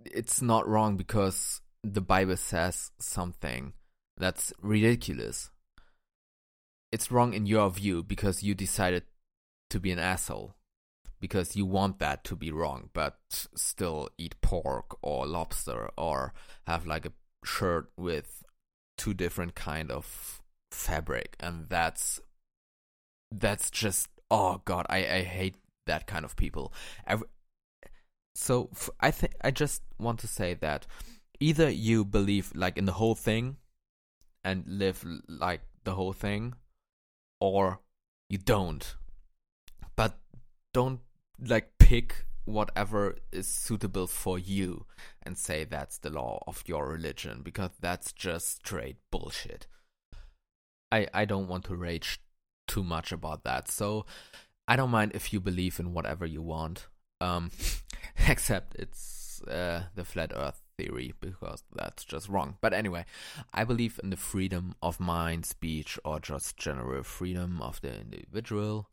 it's 0.04 0.40
not 0.40 0.69
wrong 0.69 0.97
because 0.97 1.61
the 1.83 2.00
Bible 2.00 2.37
says 2.37 2.90
something 2.99 3.73
that's 4.16 4.52
ridiculous. 4.61 5.50
It's 6.93 7.11
wrong 7.11 7.35
in 7.35 7.47
your 7.47 7.71
view 7.71 8.02
because 8.02 8.43
you 8.43 8.54
decided 8.54 9.02
to 9.71 9.81
be 9.81 9.90
an 9.90 9.99
asshole 9.99 10.54
because 11.21 11.57
you 11.57 11.66
want 11.66 11.99
that 11.99 12.23
to 12.25 12.37
be 12.37 12.50
wrong, 12.52 12.90
but 12.93 13.19
still 13.54 14.09
eat 14.19 14.40
pork 14.40 14.97
or 15.02 15.26
lobster 15.26 15.90
or 15.97 16.33
have 16.66 16.87
like 16.87 17.07
a 17.07 17.12
shirt 17.45 17.90
with 17.97 18.45
two 18.97 19.14
different 19.14 19.54
kind 19.54 19.90
of 19.90 20.43
fabric, 20.71 21.37
and 21.40 21.69
that's 21.69 22.21
that's 23.33 23.71
just 23.71 24.09
oh 24.31 24.61
god, 24.64 24.87
I 24.88 24.99
I 24.99 25.23
hate 25.23 25.57
that 25.87 26.07
kind 26.07 26.25
of 26.25 26.37
people. 26.37 26.73
Every, 27.07 27.26
so 28.35 28.71
f- 28.73 28.91
I 29.00 29.11
think 29.11 29.35
I 29.43 29.50
just 29.50 29.83
want 29.99 30.19
to 30.21 30.29
say 30.29 30.55
that 30.55 30.87
either 31.41 31.71
you 31.71 32.05
believe 32.05 32.53
like 32.55 32.76
in 32.76 32.85
the 32.85 32.93
whole 32.93 33.14
thing 33.14 33.57
and 34.43 34.64
live 34.67 35.05
like 35.29 35.62
the 35.85 35.95
whole 35.95 36.12
thing, 36.12 36.55
or 37.41 37.81
you 38.29 38.38
don't. 38.38 38.97
But 39.97 40.19
don't 40.73 41.00
like 41.38 41.79
pick 41.79 42.26
whatever 42.45 43.17
is 43.33 43.49
suitable 43.49 44.07
for 44.07 44.38
you 44.38 44.85
and 45.23 45.38
say 45.38 45.64
that's 45.64 45.99
the 45.99 46.11
law 46.11 46.43
of 46.47 46.62
your 46.67 46.87
religion 46.87 47.41
because 47.43 47.71
that's 47.81 48.12
just 48.12 48.57
straight 48.57 48.97
bullshit. 49.11 49.67
I 50.93 51.09
I 51.14 51.25
don't 51.25 51.49
want 51.49 51.64
to 51.67 51.76
rage 51.76 52.21
too 52.67 52.85
much 52.85 53.12
about 53.12 53.45
that. 53.45 53.71
So 53.71 54.07
I 54.69 54.76
don't 54.76 54.91
mind 54.91 55.12
if 55.14 55.33
you 55.33 55.41
believe 55.41 55.79
in 55.81 55.93
whatever 55.93 56.26
you 56.26 56.43
want. 56.43 56.88
Um 57.21 57.50
except 58.28 58.75
it's 58.76 59.42
uh, 59.49 59.84
the 59.94 60.04
flat 60.04 60.32
earth 60.34 60.62
theory 60.76 61.14
because 61.20 61.62
that's 61.75 62.04
just 62.04 62.28
wrong. 62.28 62.56
But 62.61 62.73
anyway, 62.73 63.04
I 63.52 63.64
believe 63.64 64.00
in 64.02 64.11
the 64.11 64.16
freedom 64.16 64.75
of 64.82 65.00
mind, 65.00 65.46
speech 65.46 65.99
or 66.04 66.20
just 66.20 66.56
general 66.56 67.02
freedom 67.02 67.61
of 67.61 67.80
the 67.80 68.00
individual. 68.00 68.88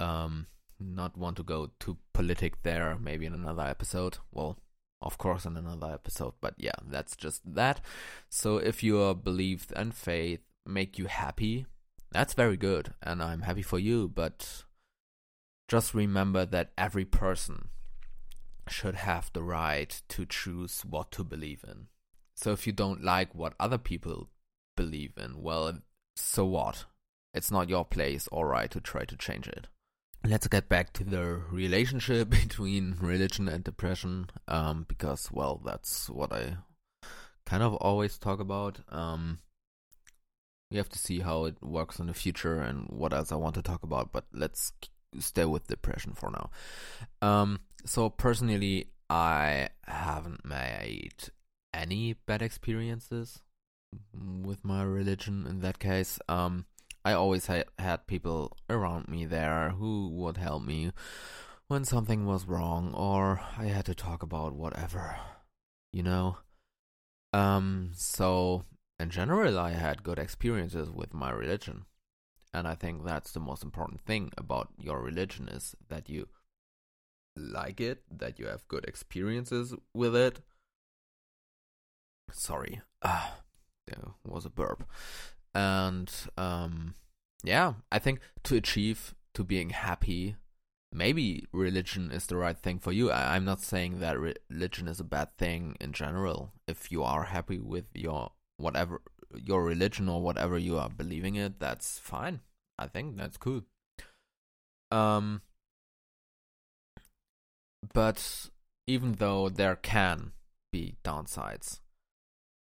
Um 0.00 0.46
not 0.80 1.16
want 1.16 1.36
to 1.36 1.42
go 1.42 1.70
too 1.80 1.98
politic 2.12 2.62
there, 2.62 2.96
maybe 3.00 3.26
in 3.26 3.34
another 3.34 3.62
episode. 3.62 4.18
Well, 4.30 4.58
of 5.00 5.18
course, 5.18 5.44
in 5.44 5.56
another 5.56 5.92
episode, 5.92 6.34
but 6.40 6.54
yeah, 6.56 6.78
that's 6.86 7.16
just 7.16 7.42
that. 7.54 7.80
So 8.28 8.58
if 8.58 8.82
your 8.82 9.14
belief 9.14 9.72
and 9.76 9.94
faith 9.94 10.40
make 10.66 10.98
you 10.98 11.06
happy, 11.06 11.66
that's 12.10 12.34
very 12.34 12.56
good, 12.56 12.94
and 13.02 13.22
I'm 13.22 13.42
happy 13.42 13.62
for 13.62 13.78
you, 13.78 14.08
but 14.08 14.64
just 15.68 15.94
remember 15.94 16.46
that 16.46 16.72
every 16.76 17.04
person 17.04 17.68
should 18.68 18.94
have 18.94 19.30
the 19.32 19.42
right 19.42 20.00
to 20.08 20.26
choose 20.26 20.82
what 20.82 21.10
to 21.12 21.24
believe 21.24 21.64
in. 21.66 21.88
So 22.34 22.52
if 22.52 22.66
you 22.66 22.72
don't 22.72 23.02
like 23.02 23.34
what 23.34 23.54
other 23.58 23.78
people 23.78 24.28
believe 24.76 25.12
in, 25.16 25.42
well, 25.42 25.80
so 26.16 26.44
what? 26.44 26.84
It's 27.34 27.50
not 27.50 27.68
your 27.68 27.84
place 27.84 28.28
or 28.32 28.48
right 28.48 28.70
to 28.70 28.80
try 28.80 29.04
to 29.04 29.16
change 29.16 29.48
it 29.48 29.68
let's 30.24 30.48
get 30.48 30.68
back 30.68 30.92
to 30.92 31.04
the 31.04 31.40
relationship 31.50 32.30
between 32.30 32.96
religion 33.00 33.48
and 33.48 33.64
depression 33.64 34.28
um, 34.46 34.84
because 34.88 35.30
well 35.32 35.60
that's 35.64 36.08
what 36.10 36.32
i 36.32 36.56
kind 37.46 37.62
of 37.62 37.74
always 37.76 38.18
talk 38.18 38.40
about 38.40 38.80
um, 38.90 39.38
we 40.70 40.76
have 40.76 40.88
to 40.88 40.98
see 40.98 41.20
how 41.20 41.44
it 41.44 41.56
works 41.62 41.98
in 41.98 42.06
the 42.06 42.14
future 42.14 42.60
and 42.60 42.86
what 42.88 43.12
else 43.12 43.32
i 43.32 43.36
want 43.36 43.54
to 43.54 43.62
talk 43.62 43.82
about 43.82 44.12
but 44.12 44.24
let's 44.32 44.72
stay 45.18 45.44
with 45.44 45.66
depression 45.68 46.12
for 46.12 46.30
now 46.30 46.50
um, 47.22 47.60
so 47.84 48.08
personally 48.08 48.88
i 49.10 49.68
haven't 49.86 50.44
made 50.44 51.30
any 51.72 52.14
bad 52.26 52.42
experiences 52.42 53.40
with 54.12 54.64
my 54.64 54.82
religion 54.82 55.46
in 55.48 55.60
that 55.60 55.78
case 55.78 56.18
um, 56.28 56.66
I 57.08 57.12
always 57.14 57.46
ha- 57.46 57.64
had 57.78 58.06
people 58.06 58.54
around 58.68 59.08
me 59.08 59.24
there 59.24 59.70
who 59.70 60.10
would 60.10 60.36
help 60.36 60.62
me 60.62 60.92
when 61.68 61.84
something 61.84 62.26
was 62.26 62.46
wrong 62.46 62.92
or 62.92 63.40
I 63.56 63.66
had 63.66 63.86
to 63.86 63.94
talk 63.94 64.22
about 64.22 64.52
whatever, 64.52 65.16
you 65.90 66.02
know. 66.02 66.36
Um, 67.32 67.92
so 67.94 68.64
in 68.98 69.08
general, 69.08 69.58
I 69.58 69.70
had 69.70 70.02
good 70.02 70.18
experiences 70.18 70.90
with 70.90 71.14
my 71.14 71.30
religion, 71.30 71.86
and 72.52 72.68
I 72.68 72.74
think 72.74 73.04
that's 73.04 73.32
the 73.32 73.40
most 73.40 73.62
important 73.62 74.00
thing 74.00 74.30
about 74.36 74.68
your 74.78 75.00
religion 75.00 75.48
is 75.48 75.74
that 75.88 76.10
you 76.10 76.28
like 77.38 77.80
it, 77.80 78.02
that 78.10 78.38
you 78.38 78.46
have 78.46 78.68
good 78.68 78.84
experiences 78.84 79.74
with 79.94 80.14
it. 80.14 80.40
Sorry, 82.30 82.82
ah, 83.02 83.38
there 83.86 84.12
was 84.24 84.44
a 84.44 84.50
burp 84.50 84.84
and 85.54 86.12
um, 86.36 86.94
yeah, 87.42 87.74
I 87.90 87.98
think 87.98 88.20
to 88.44 88.56
achieve 88.56 89.14
to 89.34 89.44
being 89.44 89.70
happy 89.70 90.36
maybe 90.92 91.46
religion 91.52 92.10
is 92.10 92.26
the 92.26 92.36
right 92.36 92.56
thing 92.56 92.78
for 92.78 92.92
you. 92.92 93.10
I, 93.10 93.36
am 93.36 93.44
not 93.44 93.60
saying 93.60 94.00
that 94.00 94.18
religion 94.18 94.88
is 94.88 95.00
a 95.00 95.04
bad 95.04 95.36
thing 95.36 95.76
in 95.80 95.92
general. 95.92 96.52
If 96.66 96.90
you 96.90 97.02
are 97.02 97.24
happy 97.24 97.58
with 97.58 97.86
your 97.94 98.32
whatever 98.56 99.02
your 99.34 99.62
religion 99.62 100.08
or 100.08 100.22
whatever 100.22 100.56
you 100.56 100.78
are 100.78 100.88
believing 100.88 101.36
it, 101.36 101.60
that's 101.60 101.98
fine. 101.98 102.40
I 102.78 102.86
think 102.86 103.16
that's 103.16 103.36
cool. 103.36 103.62
Um, 104.90 105.42
but 107.94 108.48
even 108.86 109.14
though 109.14 109.48
there 109.48 109.76
can 109.76 110.32
be 110.72 110.96
downsides, 111.04 111.80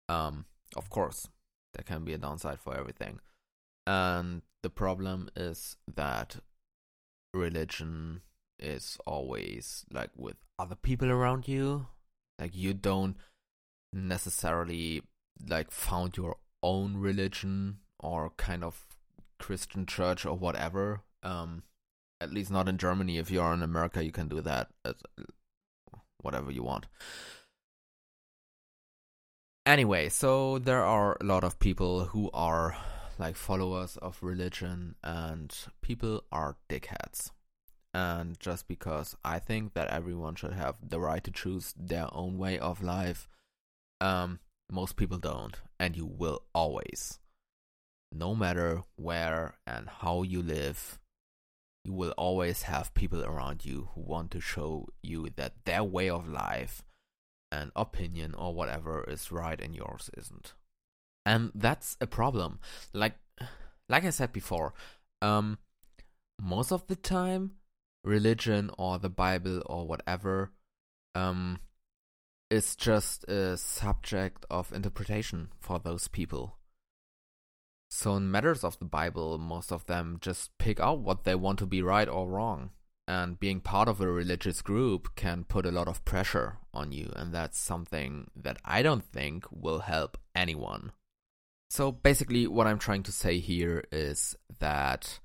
um, 0.08 0.46
of 0.76 0.90
course, 0.90 1.28
there 1.74 1.84
can 1.84 2.04
be 2.04 2.14
a 2.14 2.18
downside 2.18 2.60
for 2.60 2.76
everything. 2.76 3.20
And 3.86 4.42
the 4.62 4.70
problem 4.70 5.30
is 5.36 5.78
that 5.96 6.38
religion 7.34 8.22
is 8.60 8.98
always 9.06 9.86
like 9.92 10.12
with 10.16 10.36
other 10.58 10.76
people 10.76 11.10
around 11.10 11.48
you. 11.48 11.88
Like 12.40 12.56
you 12.56 12.74
don't 12.74 13.18
necessarily 13.94 15.02
like 15.48 15.72
found 15.72 16.18
your 16.18 16.38
own 16.62 16.98
religion 16.98 17.78
or 18.00 18.32
kind 18.38 18.64
of 18.64 18.86
Christian 19.40 19.86
church 19.86 20.26
or 20.26 20.36
whatever. 20.36 21.02
Um, 21.24 21.64
at 22.22 22.34
least 22.34 22.52
not 22.52 22.68
in 22.68 22.78
Germany. 22.78 23.18
If 23.18 23.32
you 23.32 23.42
are 23.42 23.54
in 23.54 23.62
America, 23.62 24.04
you 24.04 24.12
can 24.12 24.28
do 24.28 24.42
that. 24.42 24.70
whatever 26.22 26.52
you 26.52 26.64
want. 26.64 26.86
Anyway, 29.66 30.10
so 30.10 30.60
there 30.60 30.84
are 30.84 31.18
a 31.22 31.24
lot 31.24 31.44
of 31.44 31.60
people 31.60 32.06
who 32.06 32.30
are 32.34 32.76
like 33.18 33.36
followers 33.36 33.98
of 33.98 34.18
religion, 34.22 34.96
and 35.04 35.54
people 35.82 36.24
are 36.32 36.56
dickheads. 36.70 37.32
And 37.94 38.40
just 38.40 38.68
because 38.68 39.16
I 39.26 39.40
think 39.40 39.74
that 39.74 39.90
everyone 39.90 40.36
should 40.36 40.54
have 40.54 40.76
the 40.82 41.00
right 41.00 41.24
to 41.24 41.32
choose 41.32 41.74
their 41.78 42.08
own 42.12 42.38
way 42.38 42.58
of 42.58 42.82
life, 42.84 43.28
um, 44.00 44.40
most 44.72 44.96
people 44.96 45.18
don't, 45.18 45.56
and 45.80 45.98
you 45.98 46.06
will 46.06 46.44
always. 46.54 47.20
No 48.12 48.36
matter 48.36 48.84
where 48.96 49.56
and 49.68 49.90
how 49.90 50.24
you 50.24 50.42
live, 50.42 51.00
you 51.84 51.94
will 51.94 52.12
always 52.12 52.64
have 52.64 52.94
people 52.94 53.24
around 53.24 53.66
you 53.66 53.90
who 53.94 54.02
want 54.02 54.32
to 54.32 54.42
show 54.42 54.88
you 55.02 55.30
that 55.36 55.54
their 55.66 55.84
way 55.84 56.10
of 56.10 56.28
life 56.28 56.84
and 57.52 57.72
opinion 57.76 58.36
or 58.36 58.54
whatever 58.54 59.04
is 59.06 59.32
right 59.32 59.60
and 59.60 59.76
yours 59.76 60.10
isn't. 60.18 60.54
And 61.26 61.52
that's 61.56 61.98
a 62.02 62.08
problem. 62.08 62.60
Like 62.94 63.16
like 63.90 64.06
i 64.06 64.10
said 64.10 64.32
before 64.32 64.74
um 65.22 65.58
most 66.40 66.72
of 66.72 66.86
the 66.88 66.96
time 66.96 67.52
religion 68.04 68.70
or 68.78 68.98
the 69.00 69.10
bible 69.10 69.62
or 69.66 69.86
whatever 69.86 70.52
um 71.16 71.60
is 72.50 72.76
just 72.76 73.24
a 73.26 73.58
subject 73.58 74.46
of 74.50 74.72
interpretation 74.72 75.50
for 75.60 75.80
those 75.80 76.08
people 76.08 76.58
so 77.90 78.16
in 78.16 78.30
matters 78.32 78.64
of 78.64 78.78
the 78.80 78.86
bible 78.86 79.38
most 79.38 79.72
of 79.72 79.86
them 79.88 80.18
just 80.22 80.56
pick 80.58 80.80
out 80.80 81.00
what 81.00 81.24
they 81.24 81.36
want 81.36 81.60
to 81.60 81.66
be 81.66 81.82
right 81.82 82.08
or 82.08 82.28
wrong 82.28 82.70
and 83.08 83.40
being 83.40 83.60
part 83.60 83.88
of 83.88 84.00
a 84.00 84.08
religious 84.08 84.62
group 84.62 85.16
can 85.16 85.44
put 85.44 85.66
a 85.66 85.72
lot 85.72 85.88
of 85.88 86.06
pressure 86.06 86.58
on 86.74 86.92
you 86.92 87.12
and 87.16 87.34
that's 87.34 87.58
something 87.58 88.30
that 88.36 88.58
i 88.64 88.82
don't 88.82 89.04
think 89.04 89.46
will 89.52 89.80
help 89.80 90.18
anyone 90.36 90.92
so 91.70 91.92
basically, 91.92 92.48
what 92.48 92.66
I'm 92.66 92.80
trying 92.80 93.04
to 93.04 93.12
say 93.12 93.40
here 93.40 93.84
is 93.92 94.36
that 94.60 95.20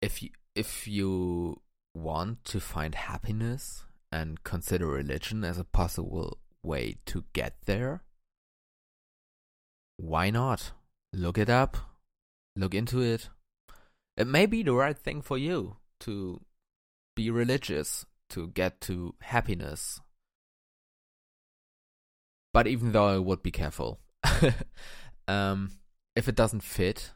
if 0.00 0.22
you 0.22 0.30
if 0.54 0.88
you 0.88 1.60
want 1.94 2.44
to 2.46 2.60
find 2.60 2.94
happiness 2.94 3.84
and 4.10 4.42
consider 4.42 4.86
religion 4.86 5.44
as 5.44 5.58
a 5.58 5.64
possible 5.64 6.38
way 6.62 6.96
to 7.06 7.24
get 7.34 7.56
there, 7.66 8.02
why 9.98 10.30
not? 10.30 10.72
Look 11.12 11.38
it 11.38 11.50
up, 11.50 11.76
look 12.56 12.74
into 12.74 13.00
it. 13.00 13.28
It 14.16 14.26
may 14.26 14.46
be 14.46 14.62
the 14.62 14.72
right 14.72 14.98
thing 14.98 15.22
for 15.22 15.38
you 15.38 15.76
to 16.00 16.40
be 17.16 17.30
religious, 17.30 18.06
to 18.30 18.48
get 18.48 18.80
to 18.82 19.14
happiness. 19.20 20.00
But 22.52 22.66
even 22.66 22.92
though 22.92 23.06
I 23.06 23.18
would 23.18 23.42
be 23.42 23.50
careful. 23.50 24.00
Um, 25.30 25.70
if 26.16 26.26
it 26.26 26.34
doesn't 26.34 26.64
fit, 26.64 27.12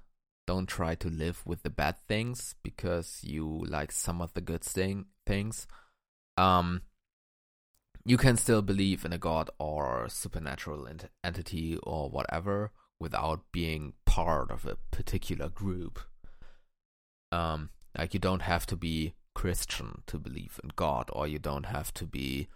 don't 0.46 0.68
try 0.68 0.94
to 0.94 1.08
live 1.08 1.42
with 1.44 1.64
the 1.64 1.70
bad 1.70 1.96
things 2.06 2.54
because 2.62 3.20
you 3.24 3.64
like 3.68 3.90
some 3.90 4.22
of 4.22 4.34
the 4.34 4.40
good 4.40 4.62
thing 4.62 5.06
things. 5.26 5.66
Um, 6.36 6.82
you 8.04 8.16
can 8.16 8.36
still 8.36 8.62
believe 8.62 9.04
in 9.04 9.12
a 9.12 9.18
god 9.18 9.50
or 9.58 10.08
supernatural 10.08 10.86
ent- 10.86 11.10
entity 11.24 11.76
or 11.82 12.08
whatever 12.08 12.70
without 13.04 13.40
being 13.52 13.92
part 14.06 14.50
of 14.50 14.64
a 14.64 14.78
particular 14.90 15.50
group. 15.50 16.00
Um, 17.30 17.68
like 17.98 18.14
you 18.14 18.18
don't 18.18 18.40
have 18.40 18.64
to 18.68 18.76
be 18.76 19.12
Christian 19.34 20.00
to 20.06 20.18
believe 20.18 20.58
in 20.64 20.70
God, 20.74 21.10
or 21.12 21.26
you 21.26 21.38
don't 21.38 21.66
have 21.66 21.92
to 21.94 22.06
be, 22.06 22.48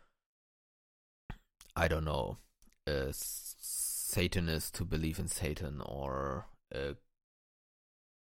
I 1.76 1.86
don't 1.86 2.06
know, 2.06 2.38
a 2.86 3.08
Satanist 3.12 4.74
to 4.76 4.86
believe 4.86 5.18
in 5.18 5.28
Satan 5.28 5.82
or 5.84 6.46
a 6.74 6.94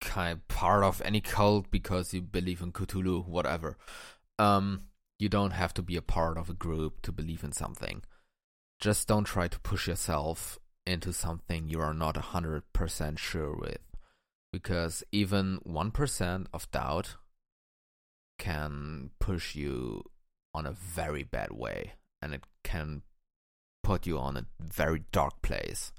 kind 0.00 0.32
of 0.32 0.48
part 0.48 0.82
of 0.82 1.02
any 1.04 1.20
cult 1.20 1.70
because 1.70 2.14
you 2.14 2.22
believe 2.22 2.62
in 2.62 2.72
Cthulhu, 2.72 3.26
whatever. 3.28 3.76
Um, 4.38 4.84
you 5.18 5.28
don't 5.28 5.50
have 5.50 5.74
to 5.74 5.82
be 5.82 5.96
a 5.96 6.02
part 6.16 6.38
of 6.38 6.48
a 6.48 6.54
group 6.54 7.02
to 7.02 7.12
believe 7.12 7.44
in 7.44 7.52
something. 7.52 8.02
Just 8.80 9.08
don't 9.08 9.24
try 9.24 9.46
to 9.46 9.60
push 9.60 9.86
yourself 9.88 10.58
into 10.86 11.12
something 11.12 11.68
you 11.68 11.80
are 11.80 11.94
not 11.94 12.14
100% 12.14 13.18
sure 13.18 13.56
with. 13.56 13.78
Because 14.52 15.02
even 15.10 15.58
1% 15.66 16.46
of 16.52 16.70
doubt 16.70 17.16
can 18.38 19.10
push 19.18 19.54
you 19.54 20.04
on 20.52 20.66
a 20.66 20.72
very 20.72 21.24
bad 21.24 21.52
way. 21.52 21.94
And 22.22 22.34
it 22.34 22.44
can 22.62 23.02
put 23.82 24.06
you 24.06 24.18
on 24.18 24.36
a 24.36 24.46
very 24.60 25.04
dark 25.12 25.42
place. 25.42 25.92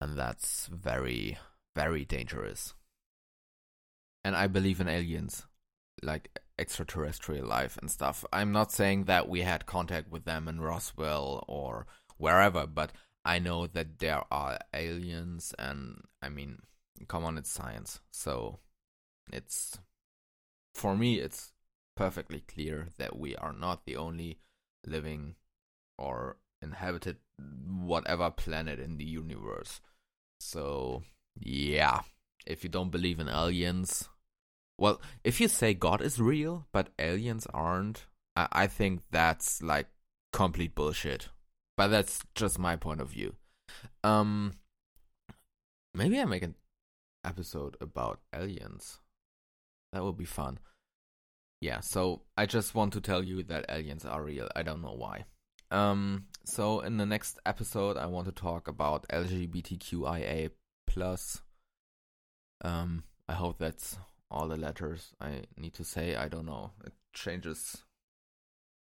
And 0.00 0.16
that's 0.16 0.66
very, 0.66 1.38
very 1.74 2.04
dangerous. 2.04 2.74
And 4.24 4.36
I 4.36 4.46
believe 4.46 4.80
in 4.80 4.88
aliens, 4.88 5.46
like 6.02 6.38
extraterrestrial 6.58 7.46
life 7.46 7.76
and 7.80 7.90
stuff. 7.90 8.24
I'm 8.32 8.52
not 8.52 8.72
saying 8.72 9.04
that 9.04 9.28
we 9.28 9.42
had 9.42 9.66
contact 9.66 10.10
with 10.10 10.24
them 10.24 10.48
in 10.48 10.60
Roswell 10.60 11.44
or 11.48 11.86
wherever, 12.16 12.66
but 12.66 12.92
I 13.24 13.38
know 13.38 13.66
that 13.66 13.98
there 13.98 14.22
are 14.30 14.58
aliens, 14.74 15.54
and 15.58 16.02
I 16.20 16.28
mean, 16.28 16.58
come 17.08 17.24
on, 17.24 17.38
it's 17.38 17.50
science. 17.50 18.00
So 18.10 18.58
it's, 19.32 19.78
for 20.74 20.96
me, 20.96 21.20
it's 21.20 21.52
perfectly 21.96 22.40
clear 22.40 22.88
that 22.98 23.18
we 23.18 23.34
are 23.36 23.52
not 23.52 23.86
the 23.86 23.96
only 23.96 24.38
living 24.86 25.36
or 25.96 26.36
inhabited 26.60 27.16
whatever 27.38 28.30
planet 28.30 28.78
in 28.78 28.98
the 28.98 29.04
universe. 29.04 29.80
So, 30.40 31.02
yeah, 31.38 32.00
if 32.46 32.62
you 32.64 32.70
don't 32.70 32.90
believe 32.90 33.20
in 33.20 33.28
aliens, 33.28 34.08
well, 34.78 35.00
if 35.22 35.40
you 35.40 35.48
say 35.48 35.72
God 35.72 36.02
is 36.02 36.20
real 36.20 36.66
but 36.72 36.90
aliens 36.98 37.46
aren't, 37.54 38.06
I, 38.36 38.48
I 38.52 38.66
think 38.66 39.02
that's 39.10 39.62
like 39.62 39.86
complete 40.32 40.74
bullshit. 40.74 41.28
But 41.76 41.88
that's 41.88 42.20
just 42.34 42.58
my 42.58 42.76
point 42.76 43.00
of 43.00 43.10
view. 43.10 43.34
Um, 44.02 44.54
maybe 45.94 46.20
I 46.20 46.24
make 46.24 46.42
an 46.42 46.54
episode 47.24 47.76
about 47.80 48.20
aliens. 48.34 49.00
That 49.92 50.04
would 50.04 50.16
be 50.16 50.24
fun. 50.24 50.58
Yeah, 51.60 51.80
so 51.80 52.22
I 52.36 52.46
just 52.46 52.74
want 52.74 52.92
to 52.92 53.00
tell 53.00 53.22
you 53.24 53.42
that 53.44 53.64
aliens 53.68 54.04
are 54.04 54.22
real. 54.22 54.48
I 54.54 54.62
don't 54.62 54.82
know 54.82 54.94
why. 54.94 55.24
Um, 55.70 56.26
so 56.44 56.80
in 56.80 56.98
the 56.98 57.06
next 57.06 57.38
episode, 57.46 57.96
I 57.96 58.06
want 58.06 58.26
to 58.26 58.32
talk 58.32 58.68
about 58.68 59.08
LGBTQIA 59.08 60.50
plus. 60.86 61.42
Um, 62.62 63.04
I 63.28 63.32
hope 63.34 63.58
that's 63.58 63.96
all 64.30 64.48
the 64.48 64.56
letters 64.56 65.12
I 65.20 65.42
need 65.56 65.74
to 65.74 65.84
say. 65.84 66.16
I 66.16 66.28
don't 66.28 66.46
know. 66.46 66.72
It 66.84 66.92
changes. 67.12 67.82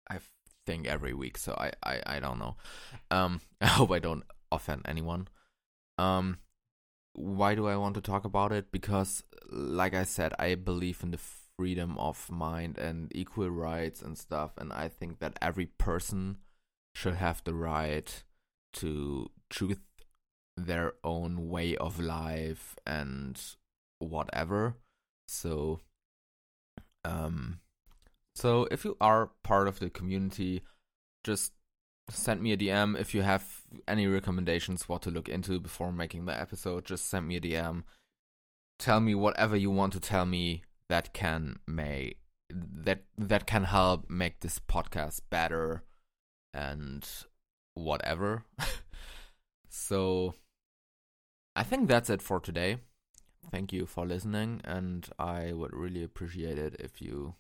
I 0.10 0.20
think 0.66 0.88
every 0.88 1.14
week, 1.14 1.38
so 1.38 1.54
I 1.54 1.72
I 1.84 2.18
I 2.18 2.20
don't 2.20 2.40
know. 2.40 2.56
Um, 3.10 3.42
I 3.62 3.68
hope 3.68 3.92
I 3.92 4.00
don't 4.00 4.24
offend 4.52 4.84
anyone. 4.86 5.28
Um, 5.98 6.40
why 7.14 7.56
do 7.56 7.68
I 7.68 7.76
want 7.76 7.96
to 7.96 8.02
talk 8.02 8.26
about 8.26 8.52
it? 8.52 8.72
Because, 8.72 9.24
like 9.50 9.94
I 9.94 10.04
said, 10.04 10.34
I 10.40 10.56
believe 10.56 11.02
in 11.04 11.12
the 11.12 11.20
freedom 11.58 11.98
of 11.98 12.30
mind 12.32 12.78
and 12.78 13.12
equal 13.14 13.50
rights 13.50 14.02
and 14.02 14.18
stuff, 14.18 14.52
and 14.58 14.72
I 14.74 14.88
think 14.88 15.20
that 15.20 15.38
every 15.42 15.66
person 15.66 16.38
should 16.96 17.16
have 17.16 17.44
the 17.44 17.54
right 17.54 18.24
to 18.74 19.30
choose 19.50 19.78
their 20.58 20.94
own 21.04 21.50
way 21.50 21.76
of 21.78 22.00
life 22.00 22.76
and 22.86 23.40
whatever. 24.00 24.76
So, 25.28 25.80
um, 27.06 27.60
So 28.36 28.68
if 28.72 28.86
you 28.86 28.98
are 29.02 29.32
part 29.44 29.68
of 29.68 29.80
the 29.80 29.90
community, 29.90 30.62
just 31.24 31.54
send 32.10 32.42
me 32.42 32.52
a 32.52 32.58
DM 32.58 33.00
if 33.00 33.14
you 33.14 33.22
have 33.22 33.62
any 33.88 34.08
recommendations 34.08 34.88
what 34.88 35.02
to 35.04 35.12
look 35.12 35.30
into 35.30 35.60
before 35.60 35.92
making 35.92 36.26
the 36.26 36.40
episode. 36.40 36.86
Just 36.86 37.10
send 37.10 37.28
me 37.28 37.38
a 37.38 37.42
DM. 37.42 37.84
Tell 38.80 39.00
me 39.00 39.16
whatever 39.16 39.56
you 39.56 39.70
want 39.70 39.94
to 39.94 40.00
tell 40.00 40.26
me 40.26 40.64
that 40.90 41.14
can 41.14 41.60
may 41.68 42.16
that 42.50 43.04
that 43.18 43.46
can 43.46 43.64
help 43.64 44.10
make 44.10 44.42
this 44.42 44.60
podcast 44.60 45.22
better 45.30 45.84
and 46.54 47.08
whatever. 47.74 48.44
so 49.70 50.34
I 51.56 51.64
think 51.64 51.88
that's 51.88 52.10
it 52.10 52.22
for 52.22 52.40
today. 52.40 52.78
Thank 53.52 53.74
you 53.74 53.86
for 53.86 54.06
listening 54.06 54.62
and 54.64 55.08
I 55.18 55.54
would 55.54 55.76
really 55.76 56.04
appreciate 56.04 56.58
it 56.58 56.76
if 56.80 57.02
you 57.02 57.36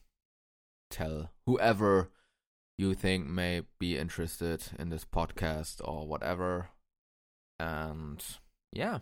tell 0.91 1.32
whoever 1.45 2.12
you 2.77 2.93
think 2.93 3.27
may 3.27 3.62
be 3.80 3.97
interested 3.97 4.63
in 4.77 4.89
this 4.89 5.06
podcast 5.06 5.82
or 5.84 6.08
whatever. 6.08 6.69
And 7.60 8.23
yeah, 8.71 8.99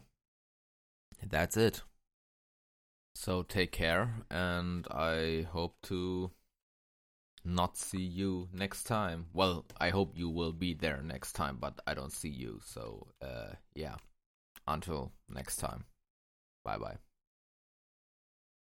that's 1.26 1.58
it. 1.58 1.84
So 3.16 3.44
take 3.44 3.72
care, 3.72 4.16
and 4.30 4.88
I 4.90 5.48
hope 5.52 5.76
to 5.84 6.32
not 7.44 7.78
see 7.78 8.02
you 8.02 8.48
next 8.54 8.84
time. 8.84 9.28
Well, 9.34 9.66
I 9.78 9.90
hope 9.90 10.14
you 10.16 10.30
will 10.30 10.54
be 10.54 10.74
there 10.74 11.02
next 11.02 11.34
time, 11.34 11.58
but 11.60 11.80
I 11.88 11.94
don't 11.94 12.14
see 12.14 12.30
you. 12.30 12.60
So, 12.64 13.08
uh, 13.22 13.56
yeah. 13.76 13.96
Until 14.68 15.12
next 15.28 15.58
time. 15.58 15.86
Bye 16.64 16.78
bye. 16.78 17.09